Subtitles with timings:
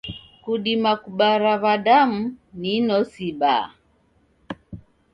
[0.43, 2.19] Kudima kubara w'adamu
[2.59, 3.67] ni inosi ibaa.